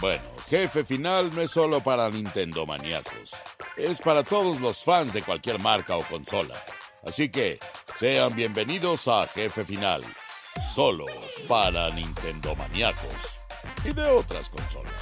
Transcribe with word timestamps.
Bueno, 0.00 0.22
Jefe 0.48 0.84
Final 0.84 1.34
no 1.34 1.42
es 1.42 1.50
solo 1.50 1.82
para 1.82 2.08
Nintendo 2.08 2.64
maníacos, 2.64 3.32
es 3.76 4.00
para 4.00 4.22
todos 4.22 4.60
los 4.60 4.84
fans 4.84 5.12
de 5.12 5.22
cualquier 5.22 5.60
marca 5.60 5.96
o 5.96 6.04
consola. 6.04 6.54
Así 7.04 7.30
que 7.30 7.58
sean 7.96 8.36
bienvenidos 8.36 9.08
a 9.08 9.26
Jefe 9.26 9.64
Final, 9.64 10.04
solo 10.72 11.06
para 11.48 11.90
Nintendo 11.90 12.54
maníacos 12.54 13.40
y 13.84 13.92
de 13.92 14.04
otras 14.04 14.48
consolas. 14.50 14.92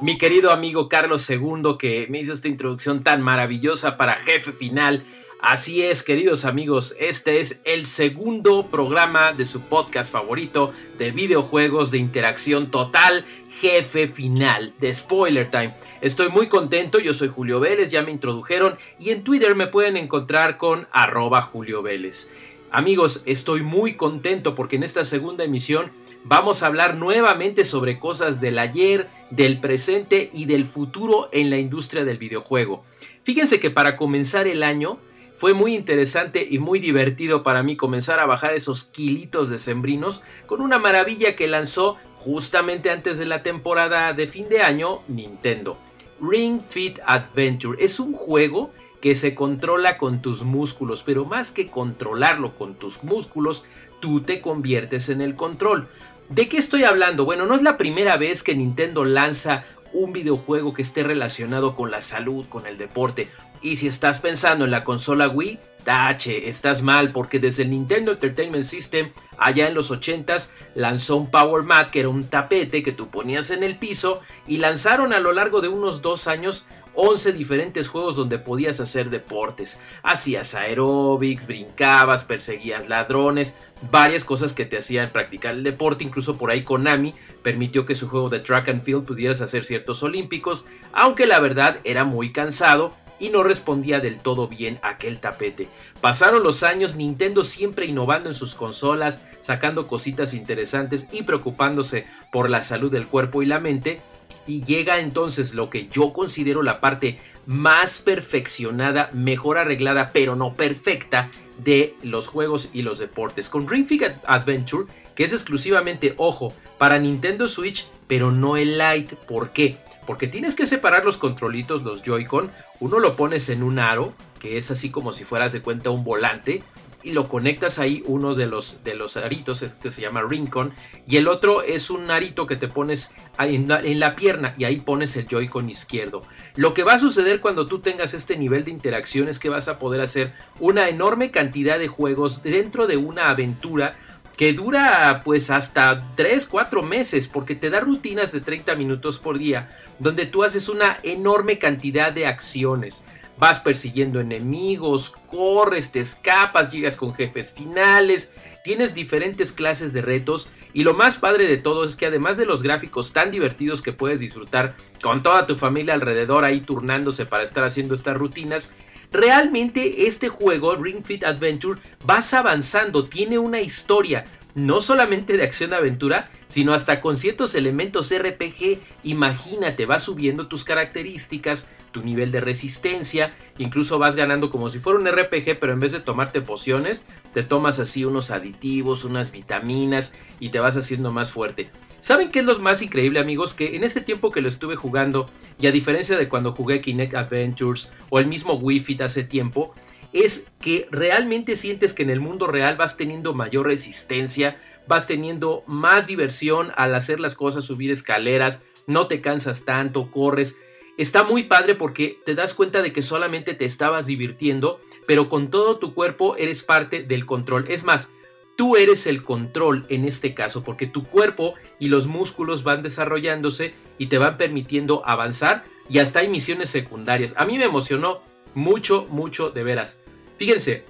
Mi 0.00 0.16
querido 0.16 0.50
amigo 0.50 0.88
Carlos 0.88 1.28
II 1.28 1.76
que 1.78 2.06
me 2.08 2.18
hizo 2.18 2.32
esta 2.32 2.48
introducción 2.48 3.04
tan 3.04 3.20
maravillosa 3.20 3.98
para 3.98 4.14
Jefe 4.14 4.52
Final. 4.52 5.04
Así 5.42 5.82
es, 5.82 6.04
queridos 6.04 6.44
amigos, 6.44 6.94
este 7.00 7.40
es 7.40 7.58
el 7.64 7.86
segundo 7.86 8.68
programa 8.68 9.32
de 9.32 9.44
su 9.44 9.60
podcast 9.60 10.12
favorito 10.12 10.72
de 10.98 11.10
videojuegos 11.10 11.90
de 11.90 11.98
interacción 11.98 12.70
total, 12.70 13.24
Jefe 13.60 14.06
Final, 14.06 14.72
de 14.78 14.94
Spoiler 14.94 15.50
Time. 15.50 15.74
Estoy 16.00 16.28
muy 16.28 16.46
contento, 16.46 17.00
yo 17.00 17.12
soy 17.12 17.26
Julio 17.26 17.58
Vélez, 17.58 17.90
ya 17.90 18.02
me 18.02 18.12
introdujeron 18.12 18.78
y 19.00 19.10
en 19.10 19.24
Twitter 19.24 19.56
me 19.56 19.66
pueden 19.66 19.96
encontrar 19.96 20.58
con 20.58 20.86
arroba 20.92 21.42
Julio 21.42 21.82
Vélez. 21.82 22.30
Amigos, 22.70 23.22
estoy 23.26 23.62
muy 23.62 23.94
contento 23.94 24.54
porque 24.54 24.76
en 24.76 24.84
esta 24.84 25.04
segunda 25.04 25.42
emisión 25.42 25.90
Vamos 26.24 26.62
a 26.62 26.68
hablar 26.68 26.96
nuevamente 26.96 27.64
sobre 27.64 27.98
cosas 27.98 28.40
del 28.40 28.60
ayer, 28.60 29.08
del 29.30 29.58
presente 29.58 30.30
y 30.32 30.44
del 30.44 30.66
futuro 30.66 31.28
en 31.32 31.50
la 31.50 31.58
industria 31.58 32.04
del 32.04 32.16
videojuego. 32.18 32.84
Fíjense 33.24 33.58
que 33.58 33.70
para 33.70 33.96
comenzar 33.96 34.46
el 34.46 34.62
año 34.62 34.98
fue 35.34 35.54
muy 35.54 35.74
interesante 35.74 36.46
y 36.48 36.58
muy 36.58 36.78
divertido 36.78 37.42
para 37.42 37.62
mí 37.62 37.76
comenzar 37.76 38.20
a 38.20 38.26
bajar 38.26 38.54
esos 38.54 38.84
kilitos 38.84 39.50
de 39.50 39.58
sembrinos 39.58 40.22
con 40.46 40.60
una 40.60 40.78
maravilla 40.78 41.34
que 41.34 41.48
lanzó 41.48 41.96
justamente 42.18 42.90
antes 42.90 43.18
de 43.18 43.26
la 43.26 43.42
temporada 43.42 44.12
de 44.12 44.26
fin 44.26 44.48
de 44.48 44.62
año 44.62 45.00
Nintendo. 45.08 45.76
Ring 46.20 46.60
Fit 46.60 47.00
Adventure 47.04 47.82
es 47.84 47.98
un 47.98 48.12
juego 48.12 48.70
que 49.00 49.16
se 49.16 49.34
controla 49.34 49.98
con 49.98 50.22
tus 50.22 50.44
músculos, 50.44 51.02
pero 51.02 51.24
más 51.24 51.50
que 51.50 51.66
controlarlo 51.66 52.52
con 52.52 52.74
tus 52.74 53.02
músculos, 53.02 53.64
tú 53.98 54.20
te 54.20 54.40
conviertes 54.40 55.08
en 55.08 55.20
el 55.20 55.34
control. 55.34 55.88
¿De 56.28 56.48
qué 56.48 56.58
estoy 56.58 56.84
hablando? 56.84 57.24
Bueno, 57.24 57.44
no 57.44 57.56
es 57.56 57.62
la 57.62 57.76
primera 57.76 58.16
vez 58.16 58.44
que 58.44 58.54
Nintendo 58.54 59.04
lanza 59.04 59.64
un 59.92 60.12
videojuego 60.12 60.72
que 60.72 60.82
esté 60.82 61.02
relacionado 61.02 61.74
con 61.74 61.90
la 61.90 62.00
salud, 62.00 62.46
con 62.48 62.66
el 62.66 62.78
deporte. 62.78 63.28
Y 63.62 63.76
si 63.76 63.86
estás 63.86 64.20
pensando 64.20 64.64
en 64.64 64.72
la 64.72 64.82
consola 64.82 65.28
Wii, 65.28 65.58
tache, 65.84 66.48
estás 66.48 66.82
mal 66.82 67.10
porque 67.10 67.38
desde 67.38 67.62
el 67.62 67.70
Nintendo 67.70 68.12
Entertainment 68.12 68.64
System, 68.64 69.10
allá 69.38 69.68
en 69.68 69.74
los 69.74 69.90
80s, 69.90 70.50
lanzó 70.74 71.16
un 71.16 71.30
Power 71.30 71.62
Mat 71.62 71.90
que 71.90 72.00
era 72.00 72.08
un 72.08 72.24
tapete 72.24 72.82
que 72.82 72.92
tú 72.92 73.08
ponías 73.08 73.50
en 73.50 73.62
el 73.62 73.76
piso 73.76 74.20
y 74.48 74.58
lanzaron 74.58 75.12
a 75.12 75.20
lo 75.20 75.32
largo 75.32 75.60
de 75.60 75.68
unos 75.68 76.02
dos 76.02 76.26
años 76.26 76.66
11 76.94 77.32
diferentes 77.32 77.88
juegos 77.88 78.16
donde 78.16 78.38
podías 78.38 78.80
hacer 78.80 79.10
deportes. 79.10 79.78
Hacías 80.02 80.54
aeróbics, 80.54 81.46
brincabas, 81.46 82.24
perseguías 82.24 82.88
ladrones, 82.88 83.56
varias 83.90 84.24
cosas 84.24 84.52
que 84.52 84.66
te 84.66 84.78
hacían 84.78 85.10
practicar 85.10 85.54
el 85.54 85.62
deporte. 85.62 86.04
Incluso 86.04 86.36
por 86.36 86.50
ahí 86.50 86.64
Konami 86.64 87.14
permitió 87.42 87.86
que 87.86 87.94
su 87.94 88.08
juego 88.08 88.28
de 88.28 88.40
track 88.40 88.68
and 88.68 88.82
field 88.82 89.04
pudieras 89.04 89.40
hacer 89.40 89.64
ciertos 89.64 90.02
olímpicos, 90.02 90.66
aunque 90.92 91.26
la 91.26 91.40
verdad 91.40 91.78
era 91.84 92.04
muy 92.04 92.30
cansado 92.30 92.92
y 93.22 93.28
no 93.28 93.44
respondía 93.44 94.00
del 94.00 94.18
todo 94.18 94.48
bien 94.48 94.80
aquel 94.82 95.20
tapete. 95.20 95.68
Pasaron 96.00 96.42
los 96.42 96.64
años, 96.64 96.96
Nintendo 96.96 97.44
siempre 97.44 97.86
innovando 97.86 98.28
en 98.28 98.34
sus 98.34 98.56
consolas, 98.56 99.22
sacando 99.40 99.86
cositas 99.86 100.34
interesantes 100.34 101.06
y 101.12 101.22
preocupándose 101.22 102.04
por 102.32 102.50
la 102.50 102.62
salud 102.62 102.90
del 102.90 103.06
cuerpo 103.06 103.40
y 103.40 103.46
la 103.46 103.60
mente, 103.60 104.00
y 104.44 104.64
llega 104.64 104.98
entonces 104.98 105.54
lo 105.54 105.70
que 105.70 105.86
yo 105.86 106.12
considero 106.12 106.62
la 106.62 106.80
parte 106.80 107.20
más 107.46 108.00
perfeccionada, 108.00 109.08
mejor 109.12 109.56
arreglada, 109.56 110.10
pero 110.12 110.34
no 110.34 110.54
perfecta 110.54 111.30
de 111.58 111.94
los 112.02 112.26
juegos 112.26 112.70
y 112.72 112.82
los 112.82 112.98
deportes. 112.98 113.48
Con 113.48 113.68
Ring 113.68 113.86
Fit 113.86 114.02
Adventure, 114.26 114.86
que 115.14 115.22
es 115.22 115.32
exclusivamente, 115.32 116.14
ojo, 116.16 116.52
para 116.76 116.98
Nintendo 116.98 117.46
Switch, 117.46 117.86
pero 118.08 118.32
no 118.32 118.56
el 118.56 118.78
Lite. 118.78 119.14
¿Por 119.14 119.50
qué? 119.50 119.76
Porque 120.06 120.26
tienes 120.26 120.54
que 120.54 120.66
separar 120.66 121.04
los 121.04 121.16
controlitos, 121.16 121.82
los 121.82 122.02
Joy-Con. 122.02 122.50
Uno 122.80 122.98
lo 122.98 123.14
pones 123.14 123.48
en 123.48 123.62
un 123.62 123.78
aro, 123.78 124.12
que 124.40 124.58
es 124.58 124.70
así 124.70 124.90
como 124.90 125.12
si 125.12 125.24
fueras 125.24 125.52
de 125.52 125.62
cuenta 125.62 125.90
un 125.90 126.04
volante 126.04 126.62
y 127.02 127.12
lo 127.12 127.28
conectas 127.28 127.78
ahí, 127.78 128.02
uno 128.06 128.34
de 128.34 128.46
los, 128.46 128.84
de 128.84 128.94
los 128.94 129.16
aritos, 129.16 129.62
este 129.62 129.90
se 129.90 130.02
llama 130.02 130.22
Rincon, 130.22 130.72
y 131.06 131.16
el 131.16 131.28
otro 131.28 131.62
es 131.62 131.90
un 131.90 132.10
arito 132.10 132.46
que 132.46 132.56
te 132.56 132.68
pones 132.68 133.12
en 133.38 133.68
la, 133.68 133.80
en 133.80 133.98
la 134.00 134.14
pierna 134.14 134.54
y 134.56 134.64
ahí 134.64 134.80
pones 134.80 135.16
el 135.16 135.26
Joy-Con 135.26 135.68
izquierdo. 135.68 136.22
Lo 136.54 136.74
que 136.74 136.84
va 136.84 136.94
a 136.94 136.98
suceder 136.98 137.40
cuando 137.40 137.66
tú 137.66 137.80
tengas 137.80 138.14
este 138.14 138.36
nivel 138.36 138.64
de 138.64 138.70
interacción 138.70 139.28
es 139.28 139.38
que 139.38 139.48
vas 139.48 139.68
a 139.68 139.78
poder 139.78 140.00
hacer 140.00 140.32
una 140.60 140.88
enorme 140.88 141.30
cantidad 141.30 141.78
de 141.78 141.88
juegos 141.88 142.42
dentro 142.42 142.86
de 142.86 142.96
una 142.96 143.30
aventura 143.30 143.94
que 144.36 144.52
dura 144.52 145.20
pues 145.24 145.50
hasta 145.50 146.02
3, 146.16 146.46
4 146.46 146.82
meses 146.82 147.28
porque 147.28 147.54
te 147.54 147.70
da 147.70 147.80
rutinas 147.80 148.32
de 148.32 148.40
30 148.40 148.74
minutos 148.74 149.18
por 149.18 149.38
día 149.38 149.68
donde 149.98 150.26
tú 150.26 150.42
haces 150.42 150.68
una 150.68 150.98
enorme 151.02 151.58
cantidad 151.58 152.12
de 152.12 152.26
acciones. 152.26 153.04
Vas 153.38 153.60
persiguiendo 153.60 154.20
enemigos, 154.20 155.10
corres, 155.10 155.90
te 155.92 156.00
escapas, 156.00 156.70
llegas 156.70 156.96
con 156.96 157.14
jefes 157.14 157.52
finales, 157.52 158.32
tienes 158.62 158.94
diferentes 158.94 159.52
clases 159.52 159.92
de 159.92 160.02
retos 160.02 160.50
y 160.72 160.84
lo 160.84 160.94
más 160.94 161.18
padre 161.18 161.46
de 161.46 161.56
todo 161.56 161.84
es 161.84 161.96
que 161.96 162.06
además 162.06 162.36
de 162.36 162.46
los 162.46 162.62
gráficos 162.62 163.12
tan 163.12 163.30
divertidos 163.30 163.82
que 163.82 163.92
puedes 163.92 164.20
disfrutar 164.20 164.74
con 165.02 165.22
toda 165.22 165.46
tu 165.46 165.56
familia 165.56 165.94
alrededor 165.94 166.44
ahí 166.44 166.60
turnándose 166.60 167.26
para 167.26 167.42
estar 167.42 167.64
haciendo 167.64 167.94
estas 167.94 168.16
rutinas, 168.16 168.70
realmente 169.12 170.06
este 170.06 170.28
juego 170.28 170.76
Ring 170.76 171.04
Fit 171.04 171.24
Adventure 171.24 171.80
vas 172.04 172.34
avanzando, 172.34 173.04
tiene 173.04 173.38
una 173.38 173.60
historia, 173.60 174.24
no 174.54 174.80
solamente 174.80 175.36
de 175.36 175.44
acción-aventura, 175.44 176.30
sino 176.46 176.74
hasta 176.74 177.00
con 177.00 177.16
ciertos 177.16 177.54
elementos 177.54 178.12
RPG. 178.16 178.78
Imagínate, 179.04 179.86
vas 179.86 180.02
subiendo 180.02 180.48
tus 180.48 180.64
características, 180.64 181.68
tu 181.92 182.02
nivel 182.02 182.30
de 182.30 182.40
resistencia, 182.40 183.32
incluso 183.58 183.98
vas 183.98 184.16
ganando 184.16 184.50
como 184.50 184.68
si 184.68 184.78
fuera 184.78 184.98
un 184.98 185.06
RPG, 185.06 185.58
pero 185.58 185.72
en 185.72 185.80
vez 185.80 185.92
de 185.92 186.00
tomarte 186.00 186.40
pociones, 186.40 187.06
te 187.32 187.42
tomas 187.42 187.78
así 187.78 188.04
unos 188.04 188.30
aditivos, 188.30 189.04
unas 189.04 189.30
vitaminas 189.30 190.12
y 190.40 190.50
te 190.50 190.58
vas 190.58 190.76
haciendo 190.76 191.12
más 191.12 191.30
fuerte. 191.30 191.70
¿Saben 192.02 192.32
qué 192.32 192.40
es 192.40 192.44
lo 192.44 192.58
más 192.58 192.82
increíble 192.82 193.20
amigos? 193.20 193.54
Que 193.54 193.76
en 193.76 193.84
este 193.84 194.00
tiempo 194.00 194.32
que 194.32 194.40
lo 194.40 194.48
estuve 194.48 194.74
jugando, 194.74 195.30
y 195.60 195.68
a 195.68 195.72
diferencia 195.72 196.18
de 196.18 196.28
cuando 196.28 196.50
jugué 196.50 196.80
Kinect 196.80 197.14
Adventures 197.14 197.92
o 198.10 198.18
el 198.18 198.26
mismo 198.26 198.54
Wii 198.54 198.80
Fit 198.80 199.02
hace 199.02 199.22
tiempo, 199.22 199.72
es 200.12 200.48
que 200.60 200.88
realmente 200.90 201.54
sientes 201.54 201.92
que 201.92 202.02
en 202.02 202.10
el 202.10 202.18
mundo 202.18 202.48
real 202.48 202.76
vas 202.76 202.96
teniendo 202.96 203.34
mayor 203.34 203.66
resistencia, 203.66 204.60
vas 204.88 205.06
teniendo 205.06 205.62
más 205.68 206.08
diversión 206.08 206.72
al 206.74 206.92
hacer 206.96 207.20
las 207.20 207.36
cosas, 207.36 207.66
subir 207.66 207.92
escaleras, 207.92 208.64
no 208.88 209.06
te 209.06 209.20
cansas 209.20 209.64
tanto, 209.64 210.10
corres. 210.10 210.56
Está 210.98 211.22
muy 211.22 211.44
padre 211.44 211.76
porque 211.76 212.18
te 212.26 212.34
das 212.34 212.52
cuenta 212.52 212.82
de 212.82 212.92
que 212.92 213.02
solamente 213.02 213.54
te 213.54 213.64
estabas 213.64 214.06
divirtiendo, 214.06 214.80
pero 215.06 215.28
con 215.28 215.52
todo 215.52 215.78
tu 215.78 215.94
cuerpo 215.94 216.34
eres 216.36 216.64
parte 216.64 217.04
del 217.04 217.26
control. 217.26 217.66
Es 217.68 217.84
más, 217.84 218.10
tú 218.56 218.76
eres 218.76 219.06
el 219.06 219.22
control 219.22 219.86
en 219.88 220.04
este 220.04 220.34
caso, 220.34 220.62
porque 220.62 220.86
tu 220.86 221.04
cuerpo 221.04 221.54
y 221.78 221.88
los 221.88 222.06
músculos 222.06 222.62
van 222.64 222.82
desarrollándose 222.82 223.74
y 223.98 224.06
te 224.06 224.18
van 224.18 224.36
permitiendo 224.36 225.02
avanzar 225.06 225.64
y 225.88 225.98
hasta 225.98 226.20
hay 226.20 226.28
misiones 226.28 226.70
secundarias. 226.70 227.34
A 227.36 227.44
mí 227.44 227.58
me 227.58 227.64
emocionó 227.64 228.20
mucho, 228.54 229.06
mucho 229.10 229.50
de 229.50 229.62
veras. 229.62 230.00
Fíjense, 230.38 230.84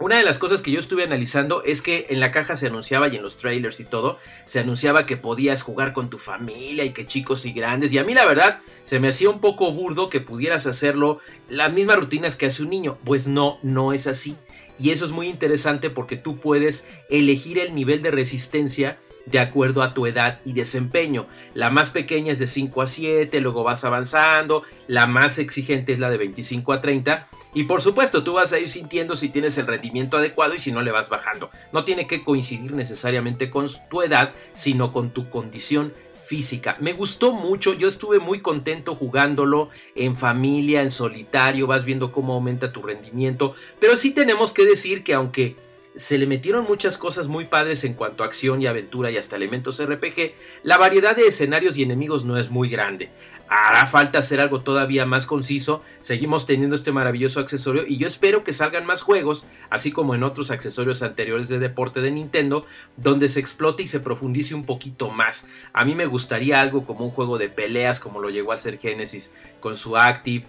una 0.00 0.16
de 0.16 0.24
las 0.24 0.38
cosas 0.38 0.62
que 0.62 0.70
yo 0.70 0.80
estuve 0.80 1.04
analizando 1.04 1.62
es 1.62 1.82
que 1.82 2.06
en 2.08 2.20
la 2.20 2.30
caja 2.30 2.56
se 2.56 2.68
anunciaba 2.68 3.08
y 3.08 3.16
en 3.16 3.22
los 3.22 3.36
trailers 3.36 3.80
y 3.80 3.84
todo, 3.84 4.18
se 4.46 4.58
anunciaba 4.58 5.04
que 5.04 5.18
podías 5.18 5.60
jugar 5.60 5.92
con 5.92 6.08
tu 6.08 6.16
familia 6.16 6.84
y 6.84 6.94
que 6.94 7.06
chicos 7.06 7.44
y 7.44 7.52
grandes. 7.52 7.92
Y 7.92 7.98
a 7.98 8.04
mí 8.04 8.14
la 8.14 8.24
verdad 8.24 8.60
se 8.84 8.98
me 8.98 9.08
hacía 9.08 9.28
un 9.28 9.40
poco 9.40 9.72
burdo 9.72 10.08
que 10.08 10.20
pudieras 10.20 10.66
hacerlo 10.66 11.20
las 11.50 11.70
mismas 11.70 11.96
rutinas 11.96 12.36
que 12.36 12.46
hace 12.46 12.62
un 12.62 12.70
niño. 12.70 12.96
Pues 13.04 13.26
no, 13.26 13.58
no 13.62 13.92
es 13.92 14.06
así. 14.06 14.36
Y 14.80 14.90
eso 14.90 15.04
es 15.04 15.12
muy 15.12 15.28
interesante 15.28 15.90
porque 15.90 16.16
tú 16.16 16.38
puedes 16.38 16.86
elegir 17.10 17.58
el 17.58 17.74
nivel 17.74 18.02
de 18.02 18.10
resistencia 18.10 18.98
de 19.26 19.38
acuerdo 19.38 19.82
a 19.82 19.92
tu 19.92 20.06
edad 20.06 20.40
y 20.44 20.54
desempeño. 20.54 21.26
La 21.54 21.70
más 21.70 21.90
pequeña 21.90 22.32
es 22.32 22.38
de 22.38 22.46
5 22.46 22.82
a 22.82 22.86
7, 22.86 23.40
luego 23.40 23.62
vas 23.62 23.84
avanzando, 23.84 24.62
la 24.88 25.06
más 25.06 25.38
exigente 25.38 25.92
es 25.92 25.98
la 25.98 26.08
de 26.10 26.16
25 26.16 26.72
a 26.72 26.80
30 26.80 27.28
y 27.52 27.64
por 27.64 27.82
supuesto, 27.82 28.22
tú 28.22 28.34
vas 28.34 28.52
a 28.52 28.58
ir 28.58 28.68
sintiendo 28.68 29.16
si 29.16 29.28
tienes 29.28 29.58
el 29.58 29.66
rendimiento 29.66 30.16
adecuado 30.16 30.54
y 30.54 30.60
si 30.60 30.70
no 30.70 30.82
le 30.82 30.92
vas 30.92 31.08
bajando. 31.08 31.50
No 31.72 31.84
tiene 31.84 32.06
que 32.06 32.22
coincidir 32.22 32.72
necesariamente 32.72 33.50
con 33.50 33.66
tu 33.90 34.02
edad, 34.02 34.32
sino 34.52 34.92
con 34.92 35.10
tu 35.10 35.28
condición 35.28 35.92
Me 36.78 36.92
gustó 36.92 37.32
mucho, 37.32 37.74
yo 37.74 37.88
estuve 37.88 38.20
muy 38.20 38.40
contento 38.40 38.94
jugándolo 38.94 39.68
en 39.96 40.14
familia, 40.14 40.82
en 40.82 40.90
solitario, 40.90 41.66
vas 41.66 41.84
viendo 41.84 42.12
cómo 42.12 42.34
aumenta 42.34 42.72
tu 42.72 42.82
rendimiento, 42.82 43.54
pero 43.80 43.96
sí 43.96 44.12
tenemos 44.12 44.52
que 44.52 44.64
decir 44.64 45.02
que 45.02 45.14
aunque 45.14 45.56
se 45.96 46.18
le 46.18 46.26
metieron 46.26 46.64
muchas 46.66 46.98
cosas 46.98 47.26
muy 47.26 47.46
padres 47.46 47.82
en 47.82 47.94
cuanto 47.94 48.22
a 48.22 48.26
acción 48.26 48.62
y 48.62 48.66
aventura 48.66 49.10
y 49.10 49.16
hasta 49.16 49.34
elementos 49.34 49.84
RPG, 49.84 50.32
la 50.62 50.78
variedad 50.78 51.16
de 51.16 51.26
escenarios 51.26 51.76
y 51.76 51.82
enemigos 51.82 52.24
no 52.24 52.38
es 52.38 52.48
muy 52.48 52.68
grande 52.68 53.08
hará 53.50 53.84
falta 53.86 54.20
hacer 54.20 54.40
algo 54.40 54.60
todavía 54.60 55.04
más 55.04 55.26
conciso. 55.26 55.82
Seguimos 55.98 56.46
teniendo 56.46 56.76
este 56.76 56.92
maravilloso 56.92 57.40
accesorio 57.40 57.84
y 57.86 57.96
yo 57.96 58.06
espero 58.06 58.44
que 58.44 58.52
salgan 58.52 58.86
más 58.86 59.02
juegos, 59.02 59.48
así 59.70 59.90
como 59.90 60.14
en 60.14 60.22
otros 60.22 60.52
accesorios 60.52 61.02
anteriores 61.02 61.48
de 61.48 61.58
deporte 61.58 62.00
de 62.00 62.12
Nintendo, 62.12 62.64
donde 62.96 63.28
se 63.28 63.40
explote 63.40 63.82
y 63.82 63.88
se 63.88 63.98
profundice 63.98 64.54
un 64.54 64.64
poquito 64.64 65.10
más. 65.10 65.48
A 65.72 65.84
mí 65.84 65.96
me 65.96 66.06
gustaría 66.06 66.60
algo 66.60 66.86
como 66.86 67.04
un 67.04 67.10
juego 67.10 67.38
de 67.38 67.48
peleas, 67.48 67.98
como 67.98 68.20
lo 68.20 68.30
llegó 68.30 68.52
a 68.52 68.54
hacer 68.54 68.78
Genesis 68.78 69.34
con 69.58 69.76
su 69.76 69.96
Active. 69.96 70.46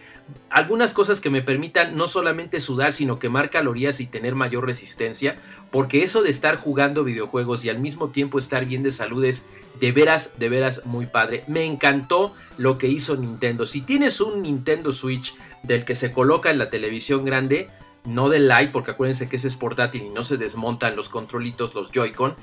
Algunas 0.49 0.93
cosas 0.93 1.21
que 1.21 1.29
me 1.29 1.41
permitan 1.41 1.95
no 1.95 2.07
solamente 2.07 2.59
sudar, 2.59 2.93
sino 2.93 3.19
quemar 3.19 3.49
calorías 3.49 3.99
y 3.99 4.05
tener 4.05 4.35
mayor 4.35 4.65
resistencia, 4.65 5.37
porque 5.71 6.03
eso 6.03 6.21
de 6.21 6.29
estar 6.29 6.57
jugando 6.57 7.03
videojuegos 7.03 7.63
y 7.63 7.69
al 7.69 7.79
mismo 7.79 8.09
tiempo 8.09 8.37
estar 8.37 8.65
bien 8.65 8.83
de 8.83 8.91
salud 8.91 9.23
es 9.23 9.45
de 9.79 9.91
veras, 9.91 10.33
de 10.37 10.49
veras 10.49 10.85
muy 10.85 11.05
padre. 11.05 11.43
Me 11.47 11.65
encantó 11.65 12.35
lo 12.57 12.77
que 12.77 12.87
hizo 12.87 13.15
Nintendo. 13.15 13.65
Si 13.65 13.81
tienes 13.81 14.21
un 14.21 14.41
Nintendo 14.41 14.91
Switch 14.91 15.35
del 15.63 15.85
que 15.85 15.95
se 15.95 16.11
coloca 16.11 16.51
en 16.51 16.59
la 16.59 16.69
televisión 16.69 17.25
grande, 17.25 17.69
no 18.05 18.29
del 18.29 18.47
Lite, 18.47 18.71
porque 18.71 18.91
acuérdense 18.91 19.29
que 19.29 19.35
ese 19.35 19.47
es 19.47 19.55
portátil 19.55 20.03
y 20.03 20.09
no 20.09 20.23
se 20.23 20.37
desmontan 20.37 20.95
los 20.95 21.09
controlitos, 21.09 21.73
los 21.75 21.91
Joy-Con. 21.91 22.35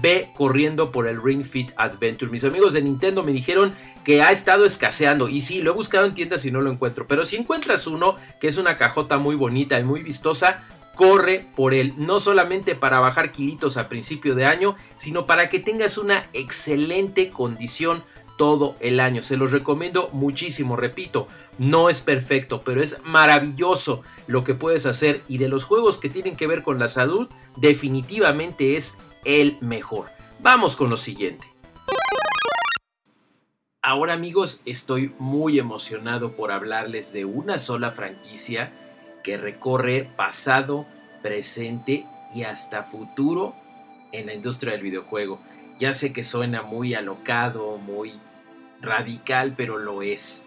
Ve 0.00 0.30
corriendo 0.36 0.90
por 0.90 1.06
el 1.06 1.22
Ring 1.22 1.44
Fit 1.44 1.70
Adventure. 1.76 2.30
Mis 2.30 2.44
amigos 2.44 2.72
de 2.72 2.82
Nintendo 2.82 3.22
me 3.22 3.32
dijeron 3.32 3.74
que 4.04 4.22
ha 4.22 4.32
estado 4.32 4.64
escaseando. 4.64 5.28
Y 5.28 5.42
sí, 5.42 5.60
lo 5.60 5.70
he 5.70 5.74
buscado 5.74 6.06
en 6.06 6.14
tiendas 6.14 6.44
y 6.44 6.50
no 6.50 6.60
lo 6.60 6.70
encuentro. 6.70 7.06
Pero 7.06 7.24
si 7.24 7.36
encuentras 7.36 7.86
uno, 7.86 8.16
que 8.40 8.48
es 8.48 8.56
una 8.56 8.76
cajota 8.76 9.18
muy 9.18 9.36
bonita 9.36 9.78
y 9.78 9.84
muy 9.84 10.02
vistosa, 10.02 10.64
corre 10.94 11.46
por 11.54 11.74
él, 11.74 11.94
no 11.96 12.20
solamente 12.20 12.74
para 12.74 13.00
bajar 13.00 13.32
kilitos 13.32 13.76
a 13.76 13.88
principio 13.88 14.34
de 14.34 14.46
año, 14.46 14.76
sino 14.96 15.26
para 15.26 15.48
que 15.48 15.58
tengas 15.58 15.98
una 15.98 16.26
excelente 16.32 17.30
condición 17.30 18.02
todo 18.36 18.76
el 18.80 19.00
año. 19.00 19.22
Se 19.22 19.36
los 19.36 19.52
recomiendo 19.52 20.08
muchísimo, 20.12 20.76
repito, 20.76 21.28
no 21.58 21.90
es 21.90 22.00
perfecto, 22.00 22.62
pero 22.64 22.82
es 22.82 22.98
maravilloso 23.04 24.02
lo 24.26 24.42
que 24.44 24.54
puedes 24.54 24.86
hacer 24.86 25.20
y 25.28 25.38
de 25.38 25.48
los 25.48 25.64
juegos 25.64 25.98
que 25.98 26.08
tienen 26.08 26.36
que 26.36 26.46
ver 26.46 26.62
con 26.62 26.78
la 26.78 26.88
salud, 26.88 27.28
definitivamente 27.56 28.76
es 28.76 28.96
el 29.24 29.58
mejor. 29.60 30.06
Vamos 30.40 30.76
con 30.76 30.90
lo 30.90 30.96
siguiente. 30.96 31.46
Ahora 33.84 34.12
amigos, 34.12 34.60
estoy 34.64 35.12
muy 35.18 35.58
emocionado 35.58 36.32
por 36.32 36.52
hablarles 36.52 37.12
de 37.12 37.24
una 37.24 37.58
sola 37.58 37.90
franquicia 37.90 38.72
que 39.24 39.36
recorre 39.36 40.08
pasado, 40.16 40.86
presente 41.20 42.06
y 42.34 42.44
hasta 42.44 42.82
futuro 42.82 43.54
en 44.12 44.26
la 44.26 44.34
industria 44.34 44.72
del 44.72 44.82
videojuego. 44.82 45.40
Ya 45.80 45.92
sé 45.92 46.12
que 46.12 46.22
suena 46.22 46.62
muy 46.62 46.94
alocado, 46.94 47.76
muy 47.76 48.12
radical, 48.80 49.54
pero 49.56 49.78
lo 49.78 50.02
es. 50.02 50.46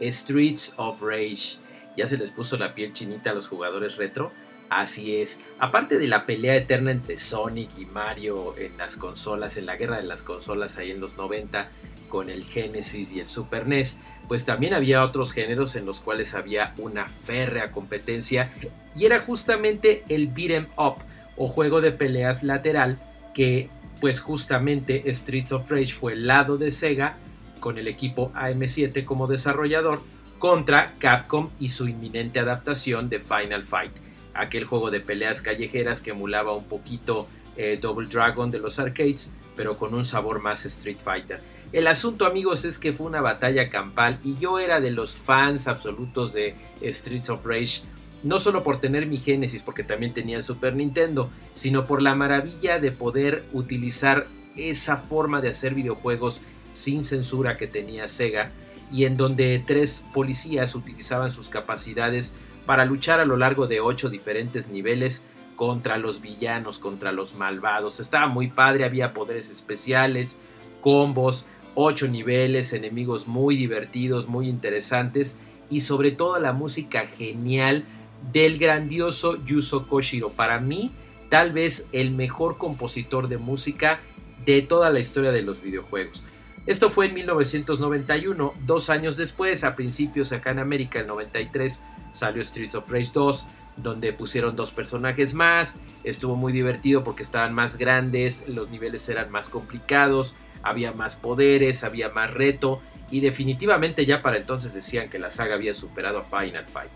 Streets 0.00 0.74
of 0.76 1.02
Rage. 1.02 1.58
Ya 1.96 2.06
se 2.06 2.18
les 2.18 2.30
puso 2.30 2.56
la 2.56 2.74
piel 2.74 2.92
chinita 2.92 3.30
a 3.30 3.34
los 3.34 3.48
jugadores 3.48 3.96
retro. 3.96 4.30
Así 4.68 5.16
es. 5.16 5.44
Aparte 5.58 5.98
de 5.98 6.08
la 6.08 6.26
pelea 6.26 6.56
eterna 6.56 6.90
entre 6.90 7.16
Sonic 7.16 7.70
y 7.78 7.86
Mario 7.86 8.56
en 8.58 8.76
las 8.76 8.96
consolas, 8.96 9.56
en 9.56 9.66
la 9.66 9.76
guerra 9.76 9.98
de 9.98 10.02
las 10.02 10.22
consolas 10.22 10.76
ahí 10.78 10.90
en 10.90 11.00
los 11.00 11.16
90, 11.16 11.68
con 12.08 12.30
el 12.30 12.44
Genesis 12.44 13.12
y 13.12 13.20
el 13.20 13.28
Super 13.28 13.66
NES, 13.66 14.00
pues 14.28 14.44
también 14.44 14.74
había 14.74 15.04
otros 15.04 15.32
géneros 15.32 15.76
en 15.76 15.86
los 15.86 16.00
cuales 16.00 16.34
había 16.34 16.74
una 16.78 17.06
férrea 17.08 17.70
competencia 17.70 18.50
y 18.96 19.04
era 19.04 19.20
justamente 19.20 20.02
el 20.08 20.28
beat'em 20.28 20.66
up 20.76 20.96
o 21.36 21.46
juego 21.46 21.80
de 21.80 21.92
peleas 21.92 22.42
lateral 22.42 22.98
que 23.34 23.68
pues 24.00 24.20
justamente 24.20 25.04
Streets 25.12 25.52
of 25.52 25.70
Rage 25.70 25.92
fue 25.92 26.14
el 26.14 26.26
lado 26.26 26.58
de 26.58 26.70
Sega 26.70 27.16
con 27.60 27.78
el 27.78 27.88
equipo 27.88 28.32
AM7 28.34 29.04
como 29.04 29.26
desarrollador 29.26 30.00
contra 30.38 30.94
Capcom 30.98 31.50
y 31.58 31.68
su 31.68 31.88
inminente 31.88 32.38
adaptación 32.38 33.08
de 33.08 33.20
Final 33.20 33.62
Fight, 33.62 33.92
aquel 34.40 34.64
juego 34.64 34.90
de 34.90 35.00
peleas 35.00 35.42
callejeras 35.42 36.00
que 36.00 36.10
emulaba 36.10 36.54
un 36.54 36.64
poquito 36.64 37.26
eh, 37.56 37.78
Double 37.80 38.08
Dragon 38.08 38.50
de 38.50 38.58
los 38.58 38.78
arcades, 38.78 39.32
pero 39.54 39.78
con 39.78 39.94
un 39.94 40.04
sabor 40.04 40.40
más 40.40 40.64
Street 40.66 40.98
Fighter. 41.02 41.40
El 41.72 41.88
asunto, 41.88 42.26
amigos, 42.26 42.64
es 42.64 42.78
que 42.78 42.92
fue 42.92 43.06
una 43.06 43.20
batalla 43.20 43.68
campal 43.70 44.20
y 44.22 44.36
yo 44.36 44.58
era 44.58 44.80
de 44.80 44.90
los 44.90 45.18
fans 45.18 45.66
absolutos 45.66 46.32
de 46.32 46.54
Streets 46.82 47.30
of 47.30 47.44
Rage, 47.44 47.82
no 48.22 48.38
solo 48.38 48.62
por 48.62 48.80
tener 48.80 49.06
mi 49.06 49.18
Genesis, 49.18 49.62
porque 49.62 49.82
también 49.82 50.14
tenía 50.14 50.42
Super 50.42 50.74
Nintendo, 50.74 51.30
sino 51.54 51.84
por 51.84 52.02
la 52.02 52.14
maravilla 52.14 52.78
de 52.78 52.92
poder 52.92 53.44
utilizar 53.52 54.26
esa 54.56 54.96
forma 54.96 55.40
de 55.40 55.48
hacer 55.48 55.74
videojuegos 55.74 56.42
sin 56.72 57.04
censura 57.04 57.56
que 57.56 57.66
tenía 57.66 58.08
Sega 58.08 58.52
y 58.92 59.04
en 59.04 59.16
donde 59.16 59.62
tres 59.66 60.04
policías 60.14 60.74
utilizaban 60.74 61.30
sus 61.30 61.48
capacidades 61.48 62.34
para 62.66 62.84
luchar 62.84 63.20
a 63.20 63.24
lo 63.24 63.36
largo 63.36 63.66
de 63.66 63.80
ocho 63.80 64.10
diferentes 64.10 64.68
niveles 64.68 65.24
contra 65.54 65.96
los 65.96 66.20
villanos, 66.20 66.78
contra 66.78 67.12
los 67.12 67.34
malvados. 67.34 68.00
Estaba 68.00 68.26
muy 68.26 68.48
padre, 68.48 68.84
había 68.84 69.14
poderes 69.14 69.50
especiales, 69.50 70.40
combos, 70.80 71.46
ocho 71.74 72.08
niveles, 72.08 72.72
enemigos 72.72 73.26
muy 73.26 73.56
divertidos, 73.56 74.28
muy 74.28 74.48
interesantes 74.48 75.38
y 75.70 75.80
sobre 75.80 76.10
todo 76.10 76.38
la 76.38 76.52
música 76.52 77.06
genial 77.06 77.84
del 78.32 78.58
grandioso 78.58 79.42
Yuzo 79.44 79.86
Koshiro. 79.88 80.30
Para 80.30 80.58
mí, 80.60 80.90
tal 81.28 81.52
vez 81.52 81.88
el 81.92 82.12
mejor 82.12 82.58
compositor 82.58 83.28
de 83.28 83.38
música 83.38 84.00
de 84.44 84.62
toda 84.62 84.90
la 84.90 85.00
historia 85.00 85.32
de 85.32 85.42
los 85.42 85.62
videojuegos. 85.62 86.24
Esto 86.66 86.90
fue 86.90 87.06
en 87.06 87.14
1991, 87.14 88.54
dos 88.64 88.90
años 88.90 89.16
después, 89.16 89.62
a 89.62 89.76
principios 89.76 90.32
acá 90.32 90.50
en 90.50 90.58
América, 90.58 90.98
el 90.98 91.06
93, 91.06 91.80
salió 92.10 92.42
Streets 92.42 92.74
of 92.74 92.90
Rage 92.90 93.10
2, 93.12 93.46
donde 93.76 94.12
pusieron 94.12 94.56
dos 94.56 94.70
personajes 94.70 95.34
más, 95.34 95.78
estuvo 96.02 96.34
muy 96.34 96.52
divertido 96.52 97.04
porque 97.04 97.22
estaban 97.22 97.52
más 97.52 97.76
grandes, 97.76 98.44
los 98.48 98.70
niveles 98.70 99.08
eran 99.08 99.30
más 99.30 99.48
complicados, 99.48 100.36
había 100.62 100.92
más 100.92 101.14
poderes, 101.14 101.84
había 101.84 102.08
más 102.08 102.32
reto 102.32 102.80
y 103.10 103.20
definitivamente 103.20 104.06
ya 104.06 104.22
para 104.22 104.38
entonces 104.38 104.72
decían 104.72 105.08
que 105.08 105.18
la 105.18 105.30
saga 105.30 105.54
había 105.54 105.74
superado 105.74 106.18
a 106.18 106.24
Final 106.24 106.66
Fight. 106.66 106.90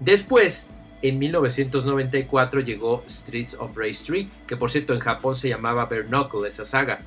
Después, 0.00 0.68
en 1.02 1.18
1994 1.18 2.60
llegó 2.60 3.04
Streets 3.08 3.54
of 3.54 3.76
Rage 3.76 4.04
3, 4.06 4.26
que 4.46 4.56
por 4.56 4.70
cierto 4.70 4.92
en 4.92 5.00
Japón 5.00 5.34
se 5.34 5.48
llamaba 5.48 5.86
Bernocle 5.86 6.48
esa 6.48 6.64
saga. 6.64 7.00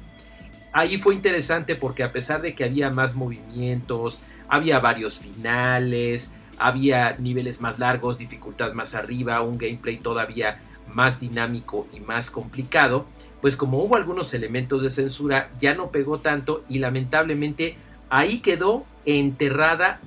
Ahí 0.73 0.97
fue 0.97 1.13
interesante 1.13 1.75
porque 1.75 2.03
a 2.03 2.11
pesar 2.11 2.41
de 2.41 2.55
que 2.55 2.63
había 2.63 2.89
más 2.89 3.15
movimientos, 3.15 4.21
había 4.47 4.79
varios 4.79 5.19
finales, 5.19 6.33
había 6.61 7.15
niveles 7.17 7.61
más 7.61 7.79
largos, 7.79 8.17
dificultad 8.17 8.73
más 8.73 8.95
arriba, 8.95 9.41
un 9.41 9.57
gameplay 9.57 9.97
todavía 9.97 10.61
más 10.93 11.19
dinámico 11.19 11.87
y 11.93 11.99
más 11.99 12.31
complicado, 12.31 13.05
pues 13.41 13.55
como 13.55 13.79
hubo 13.79 13.95
algunos 13.95 14.33
elementos 14.33 14.83
de 14.83 14.89
censura, 14.89 15.49
ya 15.59 15.73
no 15.73 15.91
pegó 15.91 16.19
tanto 16.19 16.63
y 16.69 16.79
lamentablemente 16.79 17.75
ahí 18.09 18.39
quedó 18.39 18.83
enterrada 19.05 19.99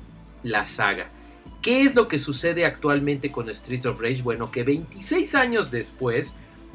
la 0.42 0.64
saga. 0.64 1.08
¿Qué 1.60 1.82
es 1.82 1.94
lo 1.94 2.06
que 2.06 2.18
sucede 2.18 2.66
actualmente 2.66 3.32
con 3.32 3.52
Streets 3.52 3.86
of 3.86 4.00
Rage? 4.00 4.22
Bueno, 4.22 4.50
que 4.50 4.62
26 4.62 5.34
años 5.34 5.70
después 5.70 6.34